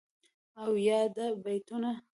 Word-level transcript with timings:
او 0.63 0.71
یادا 0.87 1.27
بیتونه.. 1.43 1.91